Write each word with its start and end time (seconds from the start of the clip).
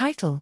Title 0.00 0.40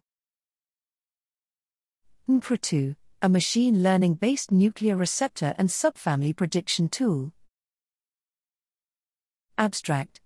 NRPreTo, 2.29 2.95
a 3.21 3.27
machine 3.27 3.83
learning 3.83 4.13
based 4.13 4.53
nuclear 4.53 4.95
receptor 4.95 5.53
and 5.57 5.67
subfamily 5.67 6.33
prediction 6.33 6.87
tool. 6.87 7.33
Abstract 9.57 10.21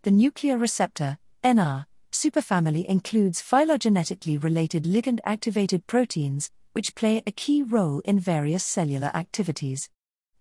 The 0.00 0.10
nuclear 0.10 0.56
receptor, 0.56 1.18
NR, 1.44 1.84
superfamily 2.10 2.86
includes 2.86 3.42
phylogenetically 3.42 4.42
related 4.42 4.84
ligand 4.84 5.18
activated 5.26 5.86
proteins, 5.86 6.50
which 6.72 6.94
play 6.94 7.22
a 7.26 7.32
key 7.32 7.62
role 7.62 8.00
in 8.06 8.18
various 8.18 8.64
cellular 8.64 9.10
activities. 9.14 9.90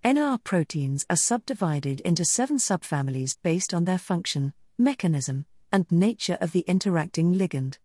NR 0.06 0.42
proteins 0.42 1.06
are 1.10 1.18
subdivided 1.18 2.00
into 2.00 2.24
seven 2.24 2.56
subfamilies 2.56 3.36
based 3.44 3.74
on 3.74 3.84
their 3.84 3.98
function, 3.98 4.54
mechanism, 4.78 5.46
and 5.72 5.86
nature 5.92 6.38
of 6.42 6.52
the 6.52 6.62
interacting 6.62 7.36
ligand. 7.36 7.78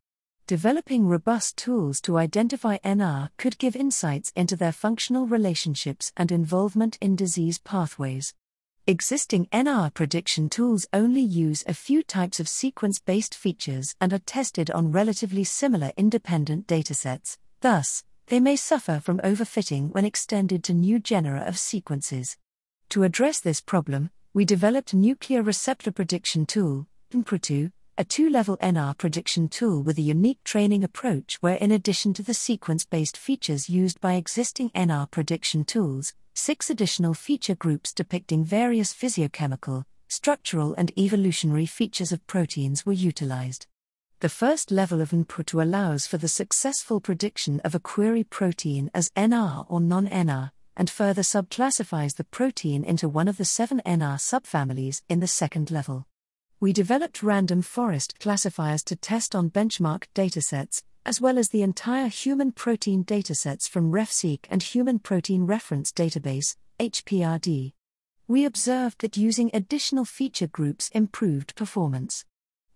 Developing 0.47 1.07
robust 1.07 1.57
tools 1.57 2.01
to 2.03 2.19
identify 2.19 2.77
NR 2.79 3.31
could 3.39 3.57
give 3.57 3.75
insights 3.75 4.31
into 4.37 4.57
their 4.57 4.73
functional 4.73 5.27
relationships 5.27 6.13
and 6.17 6.31
involvement 6.31 6.99
in 7.01 7.17
disease 7.17 7.59
pathways. 7.59 8.35
Existing 8.87 9.47
NR 9.47 9.95
prediction 9.95 10.51
tools 10.51 10.87
only 10.93 11.23
use 11.23 11.65
a 11.67 11.73
few 11.73 12.03
types 12.03 12.39
of 12.39 12.49
sequence 12.51 12.99
based 12.99 13.35
features 13.35 13.97
and 13.99 14.13
are 14.13 14.19
tested 14.19 14.71
on 14.71 14.93
relatively 14.93 15.45
similar 15.45 15.93
independent 15.97 16.67
datasets, 16.67 17.39
thus, 17.63 18.05
they 18.27 18.41
may 18.41 18.57
suffer 18.57 19.01
from 19.01 19.21
overfitting 19.21 19.95
when 19.95 20.05
extended 20.05 20.63
to 20.65 20.75
new 20.75 20.99
genera 20.99 21.41
of 21.41 21.59
sequences. 21.59 22.37
To 22.91 23.05
address 23.05 23.41
this 23.41 23.63
problem, 23.63 24.11
we 24.35 24.45
developed 24.45 24.93
Nuclear 24.93 25.43
Receptor 25.43 25.91
Prediction 25.91 26.45
Tool, 26.45 26.87
NRPreTo, 27.15 27.71
a 27.97 28.05
two 28.05 28.29
level 28.29 28.57
NR 28.57 28.99
prediction 28.99 29.49
tool 29.49 29.85
with 29.85 29.99
a 29.99 30.03
unique 30.03 30.43
training 30.43 30.83
approach 30.83 31.37
where, 31.37 31.55
in 31.55 31.71
addition 31.71 32.13
to 32.15 32.25
the 32.25 32.35
sequence 32.35 32.85
based 32.85 33.17
features 33.17 33.71
used 33.71 34.01
by 34.01 34.15
existing 34.15 34.71
NR 34.71 35.09
prediction 35.09 35.63
tools, 35.63 36.13
six 36.35 36.71
additional 36.71 37.15
feature 37.15 37.55
groups 37.55 37.93
depicting 37.93 38.45
various 38.45 38.93
physiochemical, 38.93 39.85
structural, 40.09 40.75
and 40.75 40.91
evolutionary 40.99 41.67
features 41.67 42.11
of 42.11 42.27
proteins 42.27 42.85
were 42.85 42.93
utilized. 42.93 43.69
The 44.19 44.29
first 44.29 44.73
level 44.73 45.01
of 45.01 45.11
NRPreTo 45.11 45.63
allows 45.63 46.09
for 46.09 46.19
the 46.19 46.27
successful 46.27 47.01
prediction 47.01 47.61
of 47.61 47.77
a 47.77 47.81
query 47.81 48.25
protein 48.25 48.91
as 48.93 49.11
NR 49.11 49.67
or 49.69 49.81
non 49.81 50.09
NR, 50.09 50.51
and 50.77 50.91
further 50.91 51.23
subclassifies 51.23 52.17
the 52.17 52.25
protein 52.25 52.83
into 52.83 53.09
one 53.09 53.29
of 53.29 53.37
the 53.37 53.45
seven 53.45 53.81
NR 53.87 54.19
subfamilies 54.19 55.03
in 55.09 55.21
the 55.21 55.29
second 55.29 55.71
level. 55.71 56.09
We 56.61 56.73
developed 56.73 57.23
random 57.23 57.63
forest 57.63 58.19
classifiers 58.21 58.83
to 58.85 58.97
test 58.97 59.35
on 59.35 59.51
benchmark 59.51 60.05
datasets, 60.15 60.83
as 61.05 61.21
well 61.21 61.39
as 61.39 61.51
the 61.51 61.63
entire 61.63 62.09
human 62.09 62.53
protein 62.53 63.05
datasets 63.05 63.69
from 63.69 63.93
RefSeq 63.93 64.41
and 64.49 64.63
Human 64.63 64.99
Protein 64.99 65.45
Reference 65.45 65.93
Database, 65.93 66.57
HPRD. 66.81 67.73
We 68.27 68.45
observed 68.47 69.03
that 69.03 69.19
using 69.19 69.51
additional 69.53 70.07
feature 70.07 70.47
groups 70.47 70.89
improved 70.91 71.55
performance. 71.57 72.25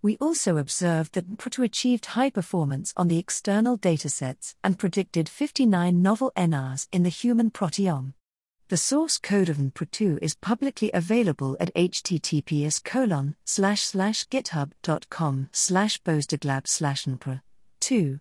We 0.02 0.18
also 0.18 0.58
observed 0.58 1.14
that 1.14 1.28
NRPreTo 1.28 1.64
achieved 1.64 2.06
high 2.06 2.30
performance 2.30 2.92
on 2.96 3.08
the 3.08 3.18
external 3.18 3.78
datasets 3.78 4.54
and 4.62 4.78
predicted 4.78 5.28
59 5.28 6.02
novel 6.02 6.30
NRs 6.36 6.86
in 6.92 7.02
the 7.02 7.08
human 7.08 7.50
proteome. 7.50 8.12
The 8.68 8.76
source 8.76 9.16
code 9.16 9.48
of 9.48 9.56
NRPreTo 9.56 10.18
is 10.20 10.34
publicly 10.34 10.90
available 10.92 11.56
at 11.58 11.74
https 11.74 12.84
colon 12.84 13.34
slash 13.46 13.80
slash 13.80 14.28
github.com 14.28 15.48
slash 15.52 15.98
slash 16.66 17.04
npr 17.06 17.40
2 17.80 18.20